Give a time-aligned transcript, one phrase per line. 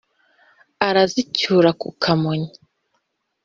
[0.87, 2.51] arazicyura ku kamonyi.